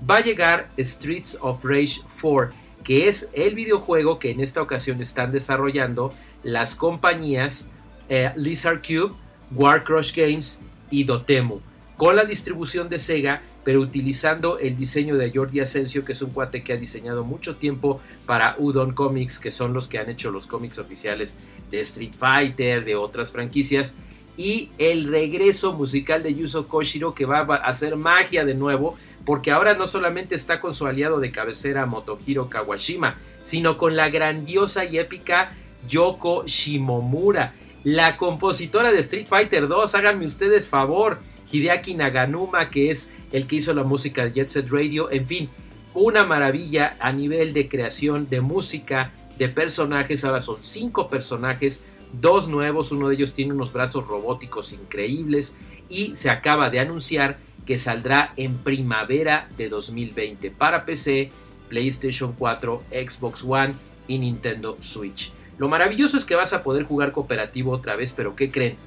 va 0.10 0.18
a 0.18 0.22
llegar 0.22 0.70
Streets 0.78 1.38
of 1.42 1.64
Rage 1.64 2.02
4, 2.22 2.50
que 2.84 3.08
es 3.08 3.30
el 3.34 3.54
videojuego 3.54 4.18
que 4.18 4.32
en 4.32 4.42
esta 4.42 4.62
ocasión 4.62 5.00
están 5.02 5.32
desarrollando 5.32 6.12
las 6.44 6.74
compañías 6.74 7.70
eh, 8.10 8.32
Lizard 8.36 8.82
Cube, 8.82 9.14
Warcrush 9.52 10.16
Games 10.16 10.62
y 10.90 11.04
Dotemu, 11.04 11.60
con 11.98 12.16
la 12.16 12.26
distribución 12.26 12.90
de 12.90 13.00
Sega 13.00 13.42
pero 13.64 13.82
utilizando 13.82 14.58
el 14.58 14.76
diseño 14.76 15.16
de 15.16 15.32
Jordi 15.32 15.60
Asensio, 15.60 16.06
que 16.06 16.14
es 16.14 16.22
un 16.22 16.32
cuate 16.32 16.64
que 16.64 16.74
ha 16.74 16.78
diseñado 16.78 17.24
mucho 17.24 17.58
tiempo 17.58 18.02
para 18.26 18.56
Udon 18.58 18.94
Comics, 18.94 19.40
que 19.40 19.52
son 19.52 19.74
los 19.74 19.88
que 19.88 20.00
han 20.00 20.10
hecho 20.10 20.32
los 20.32 20.48
cómics 20.48 20.80
oficiales 20.80 21.38
de 21.70 21.82
Street 21.82 22.14
Fighter, 22.18 22.86
de 22.86 22.96
otras 22.96 23.32
franquicias, 23.32 23.96
y 24.38 24.72
el 24.78 25.08
regreso 25.08 25.74
musical 25.74 26.24
de 26.24 26.34
Yuzo 26.34 26.68
Koshiro, 26.68 27.14
que 27.14 27.26
va 27.26 27.40
a 27.42 27.68
hacer 27.68 27.96
magia 27.98 28.46
de 28.46 28.56
nuevo, 28.56 28.98
porque 29.26 29.52
ahora 29.52 29.74
no 29.74 29.86
solamente 29.86 30.34
está 30.34 30.62
con 30.62 30.74
su 30.74 30.88
aliado 30.88 31.20
de 31.20 31.30
cabecera 31.30 31.86
Motohiro 31.86 32.48
Kawashima, 32.48 33.18
sino 33.44 33.78
con 33.78 33.96
la 33.96 34.10
grandiosa 34.10 34.86
y 34.86 34.98
épica 34.98 35.52
Yoko 35.88 36.46
Shimomura, 36.48 37.54
la 37.84 38.18
compositora 38.18 38.92
de 38.92 39.00
Street 39.00 39.28
Fighter 39.28 39.68
2, 39.68 39.96
háganme 39.96 40.26
ustedes 40.26 40.68
favor, 40.68 41.20
Hideaki 41.52 41.96
Naganuma, 41.96 42.70
que 42.70 42.90
es 42.90 43.14
el 43.32 43.48
que 43.48 43.58
hizo 43.58 43.74
la 43.74 43.84
música 43.84 44.26
de 44.26 44.34
Jet 44.34 44.48
Set 44.50 44.70
Radio, 44.70 45.12
en 45.12 45.26
fin, 45.26 45.50
una 45.94 46.26
maravilla 46.26 46.96
a 47.00 47.12
nivel 47.12 47.54
de 47.54 47.68
creación 47.68 48.30
de 48.30 48.42
música 48.42 49.14
de 49.38 49.50
personajes, 49.50 50.24
ahora 50.24 50.42
son 50.42 50.62
cinco 50.62 51.10
personajes, 51.10 51.86
dos 52.12 52.48
nuevos, 52.48 52.92
uno 52.92 53.08
de 53.08 53.16
ellos 53.16 53.34
tiene 53.34 53.54
unos 53.54 53.74
brazos 53.74 54.08
robóticos 54.08 54.74
increíbles. 54.74 55.56
Y 55.90 56.16
se 56.16 56.30
acaba 56.30 56.70
de 56.70 56.80
anunciar 56.80 57.40
que 57.66 57.78
saldrá 57.78 58.34
en 58.36 58.58
primavera 58.58 59.50
de 59.58 59.70
2020 59.70 60.52
para 60.52 60.86
PC, 60.86 61.30
PlayStation 61.68 62.34
4, 62.38 62.84
Xbox 62.92 63.44
One 63.44 63.74
y 64.08 64.20
Nintendo 64.20 64.78
Switch. 64.80 65.32
Lo 65.60 65.68
maravilloso 65.68 66.18
es 66.18 66.26
que 66.26 66.36
vas 66.36 66.54
a 66.54 66.64
poder 66.64 66.84
jugar 66.84 67.12
cooperativo 67.12 67.72
otra 67.72 67.96
vez, 67.96 68.14
pero 68.16 68.36
¿qué 68.36 68.50
creen? 68.50 68.78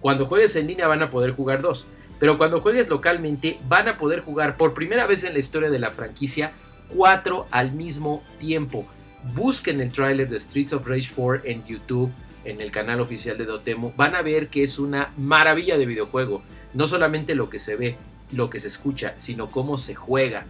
Cuando 0.00 0.26
juegues 0.26 0.54
en 0.56 0.66
línea 0.66 0.86
van 0.86 1.02
a 1.02 1.10
poder 1.10 1.30
jugar 1.32 1.62
dos, 1.62 1.86
pero 2.18 2.36
cuando 2.36 2.60
juegues 2.60 2.88
localmente 2.88 3.58
van 3.68 3.88
a 3.88 3.96
poder 3.96 4.20
jugar 4.20 4.56
por 4.56 4.74
primera 4.74 5.06
vez 5.06 5.24
en 5.24 5.32
la 5.32 5.38
historia 5.38 5.70
de 5.70 5.78
la 5.78 5.90
franquicia 5.90 6.52
cuatro 6.88 7.46
al 7.50 7.72
mismo 7.72 8.22
tiempo. 8.40 8.86
Busquen 9.34 9.80
el 9.80 9.92
tráiler 9.92 10.28
de 10.28 10.38
Streets 10.38 10.72
of 10.72 10.86
Rage 10.86 11.10
4 11.14 11.42
en 11.44 11.64
YouTube, 11.64 12.10
en 12.44 12.60
el 12.60 12.70
canal 12.70 13.00
oficial 13.00 13.38
de 13.38 13.44
Dotemu. 13.44 13.92
Van 13.96 14.14
a 14.14 14.22
ver 14.22 14.48
que 14.48 14.62
es 14.62 14.78
una 14.78 15.12
maravilla 15.16 15.76
de 15.76 15.86
videojuego. 15.86 16.42
No 16.74 16.86
solamente 16.86 17.34
lo 17.34 17.50
que 17.50 17.58
se 17.58 17.76
ve, 17.76 17.96
lo 18.32 18.50
que 18.50 18.60
se 18.60 18.68
escucha, 18.68 19.14
sino 19.16 19.50
cómo 19.50 19.76
se 19.76 19.94
juega. 19.94 20.46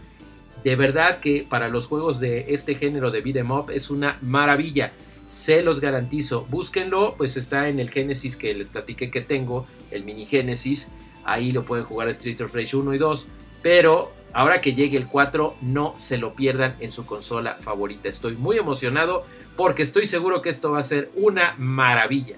De 0.65 0.77
verdad 0.77 1.21
que 1.21 1.47
para 1.49 1.69
los 1.69 1.87
juegos 1.87 2.21
de 2.21 2.47
este 2.49 2.75
género 2.75 3.11
de 3.11 3.21
beat'em 3.21 3.51
up 3.51 3.71
es 3.71 3.91
una 3.91 4.19
maravilla. 4.23 4.93
Se 5.29 5.63
los 5.63 5.81
garantizo. 5.81 6.47
Búsquenlo, 6.49 7.15
pues 7.17 7.37
está 7.37 7.69
en 7.69 7.81
el 7.81 7.91
Genesis 7.91 8.37
que 8.37 8.55
les 8.55 8.69
platiqué 8.69 9.11
que 9.11 9.21
tengo, 9.21 9.67
el 9.91 10.05
mini 10.05 10.27
Genesis. 10.27 10.91
Ahí 11.25 11.53
lo 11.53 11.65
pueden 11.65 11.85
jugar 11.85 12.09
Street 12.09 12.41
of 12.41 12.55
Rage 12.55 12.77
1 12.77 12.95
y 12.95 12.99
2. 12.99 13.29
Pero 13.63 14.13
ahora 14.33 14.61
que 14.61 14.75
llegue 14.75 14.97
el 14.97 15.07
4, 15.07 15.57
no 15.61 15.95
se 15.99 16.19
lo 16.19 16.35
pierdan 16.35 16.77
en 16.81 16.93
su 16.93 17.05
consola 17.05 17.57
favorita. 17.59 18.09
Estoy 18.09 18.37
muy 18.37 18.57
emocionado 18.57 19.25
porque 19.57 19.83
estoy 19.83 20.07
seguro 20.07 20.41
que 20.41 20.49
esto 20.49 20.73
va 20.73 20.79
a 20.79 20.85
ser 20.85 21.11
una 21.15 21.55
maravilla. 21.59 22.37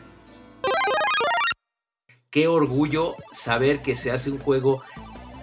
Qué 2.30 2.46
orgullo 2.48 3.16
saber 3.32 3.82
que 3.82 3.94
se 3.96 4.10
hace 4.12 4.30
un 4.30 4.38
juego 4.38 4.82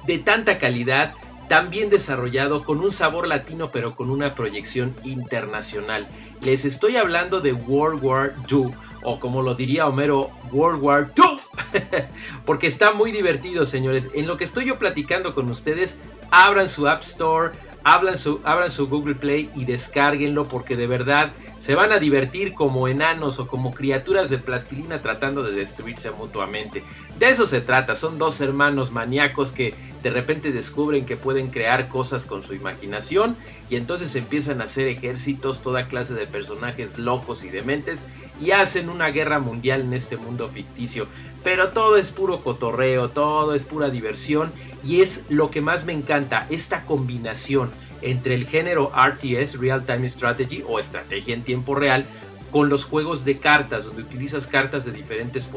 de 0.05 0.19
tanta 0.19 0.57
calidad, 0.57 1.13
tan 1.47 1.69
bien 1.69 1.89
desarrollado, 1.89 2.63
con 2.63 2.79
un 2.79 2.91
sabor 2.91 3.27
latino 3.27 3.71
pero 3.71 3.95
con 3.95 4.09
una 4.09 4.35
proyección 4.35 4.95
internacional. 5.03 6.07
Les 6.41 6.65
estoy 6.65 6.97
hablando 6.97 7.41
de 7.41 7.53
World 7.53 8.03
War 8.03 8.33
II, 8.49 8.71
o 9.03 9.19
como 9.19 9.41
lo 9.41 9.55
diría 9.55 9.87
Homero, 9.87 10.29
World 10.51 10.81
War 10.81 11.11
II, 11.15 11.39
porque 12.45 12.67
está 12.67 12.91
muy 12.91 13.11
divertido, 13.11 13.65
señores. 13.65 14.09
En 14.13 14.27
lo 14.27 14.37
que 14.37 14.43
estoy 14.43 14.65
yo 14.65 14.77
platicando 14.77 15.33
con 15.33 15.49
ustedes, 15.49 15.99
abran 16.29 16.69
su 16.69 16.87
App 16.87 17.01
Store, 17.01 17.51
abran 17.83 18.17
su, 18.17 18.41
abran 18.43 18.69
su 18.69 18.87
Google 18.87 19.15
Play 19.15 19.49
y 19.55 19.65
descárguenlo 19.65 20.47
porque 20.47 20.75
de 20.75 20.87
verdad 20.87 21.31
se 21.57 21.75
van 21.75 21.91
a 21.91 21.99
divertir 21.99 22.53
como 22.53 22.87
enanos 22.87 23.39
o 23.39 23.47
como 23.47 23.73
criaturas 23.73 24.29
de 24.29 24.37
plastilina 24.37 25.01
tratando 25.01 25.43
de 25.43 25.53
destruirse 25.53 26.11
mutuamente. 26.11 26.83
De 27.17 27.29
eso 27.29 27.47
se 27.47 27.61
trata, 27.61 27.95
son 27.95 28.17
dos 28.17 28.39
hermanos 28.41 28.91
maníacos 28.91 29.51
que 29.51 29.73
de 30.03 30.09
repente 30.11 30.51
descubren 30.51 31.05
que 31.05 31.17
pueden 31.17 31.49
crear 31.49 31.89
cosas 31.89 32.25
con 32.25 32.43
su 32.43 32.53
imaginación 32.53 33.35
y 33.69 33.75
entonces 33.75 34.15
empiezan 34.15 34.61
a 34.61 34.65
hacer 34.65 34.87
ejércitos, 34.87 35.61
toda 35.61 35.87
clase 35.87 36.13
de 36.13 36.27
personajes 36.27 36.97
locos 36.97 37.43
y 37.43 37.49
dementes 37.49 38.03
y 38.39 38.51
hacen 38.51 38.89
una 38.89 39.07
guerra 39.07 39.39
mundial 39.39 39.81
en 39.81 39.93
este 39.93 40.15
mundo 40.15 40.47
ficticio. 40.49 41.07
Pero 41.43 41.69
todo 41.69 41.97
es 41.97 42.11
puro 42.11 42.41
cotorreo, 42.41 43.09
todo 43.09 43.53
es 43.53 43.63
pura 43.63 43.89
diversión 43.89 44.51
y 44.85 45.01
es 45.01 45.25
lo 45.29 45.49
que 45.49 45.61
más 45.61 45.85
me 45.85 45.93
encanta, 45.93 46.45
esta 46.49 46.85
combinación 46.85 47.71
entre 48.01 48.35
el 48.35 48.45
género 48.45 48.91
RTS, 48.95 49.59
Real 49.59 49.85
Time 49.85 50.07
Strategy 50.07 50.63
o 50.67 50.79
estrategia 50.79 51.33
en 51.33 51.43
tiempo 51.43 51.75
real, 51.75 52.05
con 52.51 52.69
los 52.69 52.85
juegos 52.85 53.25
de 53.25 53.37
cartas, 53.37 53.85
donde 53.85 54.03
utilizas 54.03 54.47
cartas 54.47 54.85
de 54.85 54.91
diferentes 54.91 55.49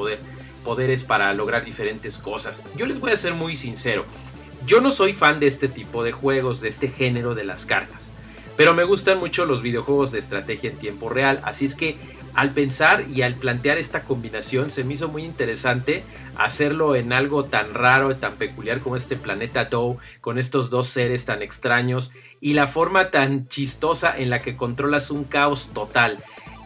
poderes 0.64 1.04
para 1.04 1.32
lograr 1.34 1.64
diferentes 1.64 2.18
cosas. 2.18 2.64
Yo 2.76 2.86
les 2.86 3.00
voy 3.00 3.12
a 3.12 3.16
ser 3.16 3.34
muy 3.34 3.56
sincero, 3.56 4.04
yo 4.66 4.80
no 4.80 4.90
soy 4.90 5.12
fan 5.12 5.40
de 5.40 5.46
este 5.46 5.68
tipo 5.68 6.02
de 6.04 6.12
juegos, 6.12 6.60
de 6.60 6.68
este 6.68 6.88
género 6.88 7.34
de 7.34 7.44
las 7.44 7.64
cartas, 7.64 8.12
pero 8.56 8.74
me 8.74 8.84
gustan 8.84 9.18
mucho 9.18 9.46
los 9.46 9.62
videojuegos 9.62 10.12
de 10.12 10.18
estrategia 10.18 10.70
en 10.70 10.76
tiempo 10.76 11.08
real, 11.08 11.40
así 11.44 11.64
es 11.64 11.74
que 11.74 11.96
al 12.34 12.50
pensar 12.50 13.06
y 13.10 13.22
al 13.22 13.34
plantear 13.34 13.78
esta 13.78 14.02
combinación 14.02 14.70
se 14.70 14.84
me 14.84 14.94
hizo 14.94 15.08
muy 15.08 15.24
interesante 15.24 16.04
hacerlo 16.36 16.94
en 16.94 17.12
algo 17.12 17.44
tan 17.44 17.74
raro, 17.74 18.16
tan 18.16 18.34
peculiar 18.34 18.80
como 18.80 18.96
este 18.96 19.16
planeta 19.16 19.64
Doe, 19.64 19.96
con 20.20 20.38
estos 20.38 20.70
dos 20.70 20.86
seres 20.86 21.24
tan 21.24 21.42
extraños 21.42 22.12
y 22.40 22.54
la 22.54 22.66
forma 22.66 23.10
tan 23.10 23.48
chistosa 23.48 24.16
en 24.16 24.30
la 24.30 24.40
que 24.40 24.56
controlas 24.56 25.10
un 25.10 25.24
caos 25.24 25.70
total. 25.74 26.22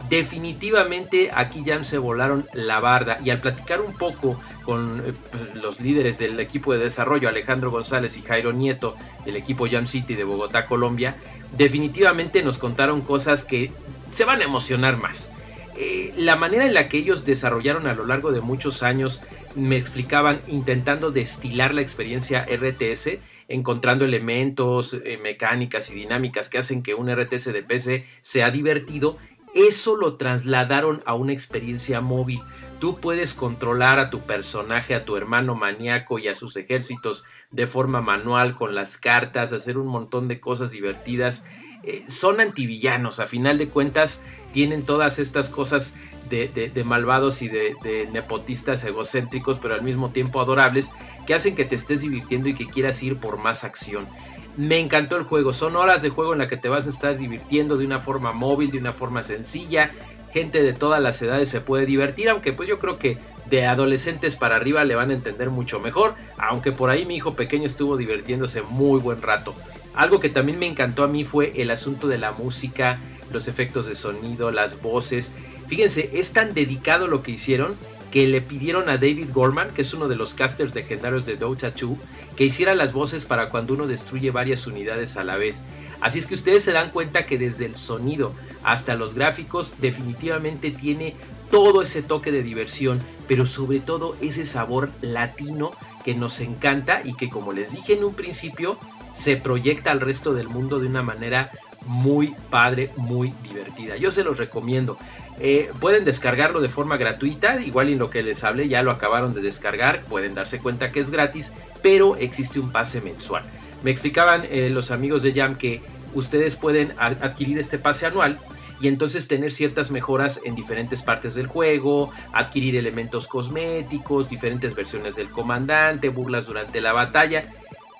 Definitivamente 0.09 1.31
aquí 1.33 1.63
ya 1.63 1.83
se 1.83 1.97
volaron 1.97 2.47
la 2.53 2.79
barda 2.79 3.19
y 3.23 3.31
al 3.31 3.41
platicar 3.41 3.81
un 3.81 3.93
poco 3.93 4.39
con 4.63 5.03
eh, 5.05 5.13
pues, 5.31 5.55
los 5.55 5.79
líderes 5.79 6.17
del 6.17 6.39
equipo 6.39 6.73
de 6.73 6.79
desarrollo, 6.79 7.29
Alejandro 7.29 7.71
González 7.71 8.17
y 8.17 8.21
Jairo 8.21 8.53
Nieto, 8.53 8.95
del 9.25 9.35
equipo 9.35 9.67
Jam 9.69 9.85
City 9.85 10.15
de 10.15 10.23
Bogotá, 10.23 10.65
Colombia, 10.65 11.15
definitivamente 11.57 12.43
nos 12.43 12.57
contaron 12.57 13.01
cosas 13.01 13.45
que 13.45 13.71
se 14.11 14.25
van 14.25 14.41
a 14.41 14.45
emocionar 14.45 14.97
más. 14.97 15.31
Eh, 15.77 16.13
la 16.17 16.35
manera 16.35 16.65
en 16.65 16.73
la 16.73 16.87
que 16.87 16.97
ellos 16.97 17.25
desarrollaron 17.25 17.87
a 17.87 17.93
lo 17.93 18.05
largo 18.05 18.31
de 18.31 18.41
muchos 18.41 18.81
años, 18.81 19.23
me 19.55 19.77
explicaban 19.77 20.41
intentando 20.47 21.11
destilar 21.11 21.73
la 21.73 21.81
experiencia 21.81 22.45
RTS, 22.49 23.19
encontrando 23.47 24.05
elementos, 24.05 24.93
eh, 24.93 25.19
mecánicas 25.21 25.89
y 25.91 25.95
dinámicas 25.95 26.49
que 26.49 26.57
hacen 26.57 26.83
que 26.83 26.95
un 26.95 27.09
RTS 27.09 27.53
de 27.53 27.63
PC 27.63 28.05
sea 28.21 28.49
divertido, 28.49 29.17
eso 29.53 29.95
lo 29.95 30.15
trasladaron 30.17 31.01
a 31.05 31.13
una 31.13 31.33
experiencia 31.33 32.01
móvil. 32.01 32.41
Tú 32.79 32.99
puedes 32.99 33.33
controlar 33.33 33.99
a 33.99 34.09
tu 34.09 34.19
personaje, 34.19 34.95
a 34.95 35.05
tu 35.05 35.15
hermano 35.15 35.55
maníaco 35.55 36.19
y 36.19 36.27
a 36.27 36.35
sus 36.35 36.57
ejércitos 36.57 37.23
de 37.51 37.65
forma 37.65 38.01
manual 38.01 38.57
con 38.57 38.75
las 38.75 38.97
cartas, 38.97 39.53
hacer 39.53 39.77
un 39.77 39.87
montón 39.87 40.27
de 40.27 40.41
cosas 40.41 40.71
divertidas. 40.71 41.45
Eh, 41.83 42.03
son 42.07 42.41
antivillanos, 42.41 43.19
a 43.19 43.27
final 43.27 43.57
de 43.57 43.69
cuentas 43.69 44.25
tienen 44.55 44.85
todas 44.85 45.19
estas 45.19 45.49
cosas 45.49 45.95
de, 46.29 46.71
malvados 46.85 47.41
y 47.41 47.49
de, 47.49 48.07
nepotistas 48.13 48.85
egocéntricos, 48.85 49.59
pero 49.61 49.73
al 49.73 49.81
mismo 49.81 50.11
tiempo 50.11 50.39
adorables, 50.39 50.91
que 51.27 51.33
hacen 51.33 51.55
que 51.55 51.65
te 51.65 51.75
estés 51.75 51.99
divirtiendo 51.99 52.47
y 52.47 52.55
que 52.55 52.65
quieras 52.65 53.03
ir 53.03 53.17
por 53.17 53.37
más 53.37 53.65
acción. 53.65 54.07
Me 54.55 54.79
encantó 54.79 55.17
el 55.17 55.23
juego, 55.23 55.51
son 55.51 55.75
horas 55.75 56.01
de 56.01 56.09
juego 56.09 56.31
en 56.31 56.39
la 56.39 56.47
que 56.47 56.55
te 56.55 56.69
vas 56.69 56.87
a 56.87 56.89
estar 56.89 57.17
divirtiendo 57.17 57.75
de 57.75 57.85
una 57.85 57.99
forma 57.99 58.31
móvil, 58.31 58.71
de 58.71 58.77
una 58.77 58.93
forma 58.93 59.23
sencilla. 59.23 59.91
Gente 60.31 60.63
de 60.63 60.71
todas 60.71 61.01
las 61.01 61.21
edades 61.21 61.49
se 61.49 61.59
puede 61.59 61.85
divertir, 61.85 62.29
aunque 62.29 62.53
pues 62.53 62.69
yo 62.69 62.79
creo 62.79 62.97
que 62.97 63.17
de 63.49 63.65
adolescentes 63.65 64.37
para 64.37 64.55
arriba 64.55 64.85
le 64.85 64.95
van 64.95 65.09
a 65.09 65.15
entender 65.15 65.49
mucho 65.49 65.81
mejor, 65.81 66.15
aunque 66.37 66.71
por 66.71 66.89
ahí 66.89 67.05
mi 67.05 67.17
hijo 67.17 67.35
pequeño 67.35 67.65
estuvo 67.65 67.97
divirtiéndose 67.97 68.61
muy 68.61 69.01
buen 69.01 69.21
rato. 69.21 69.53
Algo 69.95 70.19
que 70.19 70.29
también 70.29 70.59
me 70.59 70.67
encantó 70.67 71.03
a 71.03 71.07
mí 71.07 71.23
fue 71.23 71.53
el 71.55 71.71
asunto 71.71 72.07
de 72.07 72.17
la 72.17 72.31
música, 72.31 72.99
los 73.31 73.47
efectos 73.47 73.87
de 73.87 73.95
sonido, 73.95 74.51
las 74.51 74.81
voces. 74.81 75.31
Fíjense, 75.67 76.09
es 76.13 76.31
tan 76.31 76.53
dedicado 76.53 77.07
lo 77.07 77.23
que 77.23 77.31
hicieron 77.31 77.75
que 78.11 78.27
le 78.27 78.41
pidieron 78.41 78.87
a 78.87 78.93
David 78.93 79.27
Gorman, 79.33 79.71
que 79.71 79.81
es 79.81 79.93
uno 79.93 80.07
de 80.07 80.15
los 80.15 80.33
casters 80.35 80.73
legendarios 80.73 81.25
de 81.25 81.35
Dota 81.35 81.71
2, 81.71 81.97
que 82.37 82.45
hiciera 82.45 82.73
las 82.73 82.93
voces 82.93 83.25
para 83.25 83.49
cuando 83.49 83.73
uno 83.73 83.87
destruye 83.87 84.31
varias 84.31 84.67
unidades 84.67 85.17
a 85.17 85.25
la 85.25 85.35
vez. 85.35 85.63
Así 85.99 86.19
es 86.19 86.25
que 86.25 86.35
ustedes 86.35 86.63
se 86.63 86.71
dan 86.71 86.91
cuenta 86.91 87.25
que 87.25 87.37
desde 87.37 87.65
el 87.65 87.75
sonido 87.75 88.33
hasta 88.63 88.95
los 88.95 89.15
gráficos 89.15 89.75
definitivamente 89.81 90.71
tiene 90.71 91.13
todo 91.51 91.81
ese 91.81 92.03
toque 92.03 92.31
de 92.31 92.41
diversión, 92.41 93.01
pero 93.27 93.45
sobre 93.45 93.79
todo 93.79 94.15
ese 94.21 94.45
sabor 94.45 94.91
latino 95.01 95.71
que 96.05 96.15
nos 96.15 96.39
encanta 96.39 97.01
y 97.03 97.15
que 97.15 97.29
como 97.29 97.51
les 97.51 97.73
dije 97.73 97.93
en 97.93 98.03
un 98.03 98.13
principio 98.13 98.77
se 99.15 99.37
proyecta 99.37 99.91
al 99.91 100.01
resto 100.01 100.33
del 100.33 100.47
mundo 100.47 100.79
de 100.79 100.87
una 100.87 101.01
manera 101.01 101.51
muy 101.85 102.35
padre, 102.49 102.91
muy 102.97 103.33
divertida. 103.43 103.95
Yo 103.95 104.11
se 104.11 104.23
los 104.23 104.37
recomiendo. 104.37 104.97
Eh, 105.39 105.71
pueden 105.79 106.05
descargarlo 106.05 106.61
de 106.61 106.69
forma 106.69 106.97
gratuita, 106.97 107.61
igual 107.61 107.89
en 107.89 107.99
lo 107.99 108.09
que 108.09 108.23
les 108.23 108.43
hablé 108.43 108.67
ya 108.67 108.83
lo 108.83 108.91
acabaron 108.91 109.33
de 109.33 109.41
descargar, 109.41 110.01
pueden 110.03 110.33
darse 110.33 110.59
cuenta 110.59 110.91
que 110.91 110.99
es 110.99 111.09
gratis, 111.09 111.53
pero 111.81 112.15
existe 112.15 112.59
un 112.59 112.71
pase 112.71 113.01
mensual. 113.01 113.43
Me 113.83 113.91
explicaban 113.91 114.45
eh, 114.49 114.69
los 114.69 114.91
amigos 114.91 115.23
de 115.23 115.33
Jam 115.33 115.55
que 115.55 115.81
ustedes 116.13 116.55
pueden 116.55 116.93
adquirir 116.97 117.59
este 117.59 117.77
pase 117.77 118.05
anual 118.05 118.39
y 118.79 118.87
entonces 118.87 119.27
tener 119.27 119.51
ciertas 119.51 119.91
mejoras 119.91 120.41
en 120.43 120.55
diferentes 120.55 121.01
partes 121.01 121.35
del 121.35 121.47
juego, 121.47 122.11
adquirir 122.33 122.75
elementos 122.75 123.27
cosméticos, 123.27 124.29
diferentes 124.29 124.75
versiones 124.75 125.15
del 125.15 125.29
comandante, 125.29 126.09
burlas 126.09 126.45
durante 126.45 126.81
la 126.81 126.93
batalla. 126.93 127.45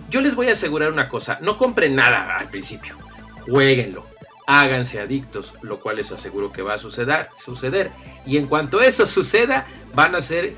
Yo 0.10 0.22
les 0.22 0.36
voy 0.36 0.50
a 0.50 0.54
asegurar 0.54 0.92
una 0.92 1.08
cosa, 1.08 1.40
no 1.42 1.58
compren 1.58 1.96
nada 1.96 2.38
al 2.38 2.50
principio, 2.50 2.96
jueguenlo 3.46 4.16
háganse 4.46 5.00
adictos, 5.00 5.54
lo 5.62 5.80
cual 5.80 5.98
les 5.98 6.12
aseguro 6.12 6.52
que 6.52 6.62
va 6.62 6.76
a 6.76 6.78
suceder, 6.78 7.28
suceder. 7.36 7.92
Y 8.26 8.38
en 8.38 8.48
cuanto 8.48 8.82
eso 8.82 9.06
suceda, 9.06 9.66
van 9.94 10.16
a 10.16 10.22
ser 10.22 10.54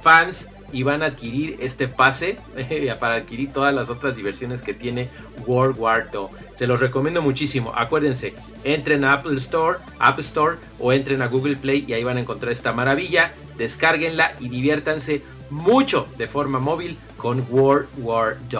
fans 0.00 0.48
y 0.72 0.82
van 0.82 1.04
a 1.04 1.06
adquirir 1.06 1.56
este 1.60 1.86
pase 1.86 2.38
para 3.00 3.14
adquirir 3.14 3.52
todas 3.52 3.72
las 3.72 3.90
otras 3.90 4.16
diversiones 4.16 4.60
que 4.60 4.74
tiene 4.74 5.08
World 5.46 5.78
War 5.78 6.10
II. 6.12 6.26
Se 6.54 6.66
los 6.66 6.80
recomiendo 6.80 7.22
muchísimo. 7.22 7.72
Acuérdense, 7.76 8.34
entren 8.64 9.04
a 9.04 9.12
Apple 9.12 9.36
Store, 9.36 9.78
App 10.00 10.18
Store 10.18 10.56
o 10.80 10.92
entren 10.92 11.22
a 11.22 11.28
Google 11.28 11.56
Play 11.56 11.84
y 11.86 11.92
ahí 11.92 12.02
van 12.02 12.16
a 12.16 12.20
encontrar 12.20 12.50
esta 12.50 12.72
maravilla. 12.72 13.32
Descárguenla 13.56 14.34
y 14.40 14.48
diviértanse 14.48 15.22
mucho 15.50 16.08
de 16.18 16.26
forma 16.26 16.58
móvil 16.58 16.98
con 17.24 17.42
World 17.48 17.88
War 18.00 18.36
II. 18.52 18.58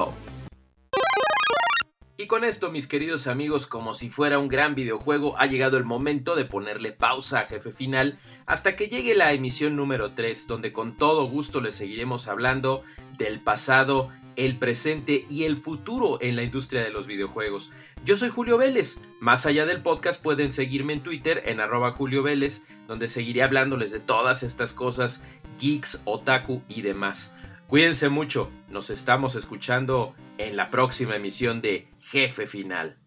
Y 2.17 2.27
con 2.27 2.45
esto, 2.45 2.71
mis 2.71 2.87
queridos 2.87 3.27
amigos, 3.27 3.67
como 3.67 3.93
si 3.93 4.09
fuera 4.09 4.39
un 4.39 4.49
gran 4.49 4.75
videojuego, 4.75 5.39
ha 5.39 5.45
llegado 5.45 5.77
el 5.77 5.85
momento 5.85 6.35
de 6.35 6.47
ponerle 6.47 6.93
pausa 6.93 7.41
a 7.41 7.47
jefe 7.47 7.73
final 7.73 8.19
hasta 8.47 8.75
que 8.75 8.89
llegue 8.89 9.15
la 9.15 9.35
emisión 9.35 9.77
número 9.77 10.15
3, 10.15 10.47
donde 10.47 10.73
con 10.73 10.97
todo 10.97 11.27
gusto 11.27 11.61
les 11.61 11.75
seguiremos 11.75 12.27
hablando 12.27 12.83
del 13.19 13.39
pasado, 13.39 14.11
el 14.37 14.57
presente 14.57 15.27
y 15.29 15.45
el 15.45 15.59
futuro 15.59 16.17
en 16.23 16.35
la 16.35 16.43
industria 16.43 16.83
de 16.83 16.91
los 16.91 17.07
videojuegos. 17.07 17.71
Yo 18.07 18.17
soy 18.17 18.31
Julio 18.31 18.57
Vélez. 18.57 18.99
Más 19.21 19.45
allá 19.45 19.67
del 19.67 19.83
podcast 19.83 20.23
pueden 20.23 20.53
seguirme 20.53 20.95
en 20.95 21.03
Twitter 21.03 21.43
en 21.45 21.61
arroba 21.61 21.93
Julio 21.93 22.23
Vélez, 22.23 22.65
donde 22.89 23.09
seguiré 23.09 23.43
hablándoles 23.43 23.93
de 23.93 24.01
todas 24.01 24.43
estas 24.43 24.73
cosas, 24.73 25.23
geeks, 25.61 26.01
otaku 26.07 26.63
y 26.67 26.81
demás. 26.81 27.35
Cuídense 27.75 28.09
mucho, 28.09 28.53
nos 28.69 28.89
estamos 28.89 29.35
escuchando 29.35 30.15
en 30.39 30.57
la 30.57 30.71
próxima 30.71 31.17
emisión 31.17 31.61
de 31.61 31.89
Jefe 31.99 32.47
Final. 32.47 32.99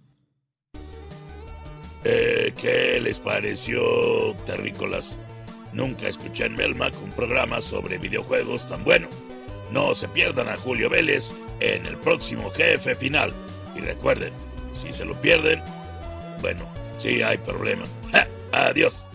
Eh, 2.03 2.53
¿Qué 2.61 2.99
les 2.99 3.21
pareció, 3.21 4.33
terrícolas? 4.45 5.17
Nunca 5.71 6.09
escuché 6.09 6.47
en 6.47 6.57
Melmac 6.57 6.93
un 7.01 7.11
programa 7.11 7.61
sobre 7.61 7.97
videojuegos 7.97 8.67
tan 8.67 8.83
bueno. 8.83 9.07
No 9.71 9.95
se 9.95 10.09
pierdan 10.09 10.49
a 10.49 10.57
Julio 10.57 10.89
Vélez 10.89 11.33
en 11.61 11.85
el 11.85 11.95
próximo 11.95 12.49
Jefe 12.49 12.93
Final. 12.93 13.31
Y 13.73 13.79
recuerden, 13.79 14.33
si 14.73 14.91
se 14.91 15.05
lo 15.05 15.13
pierden, 15.21 15.61
bueno, 16.41 16.65
sí 16.99 17.21
hay 17.21 17.37
problema. 17.37 17.85
Adiós. 18.51 19.06